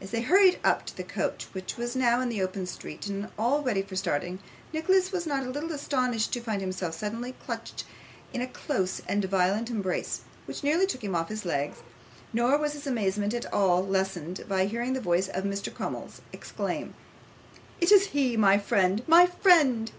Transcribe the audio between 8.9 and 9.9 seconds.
and violent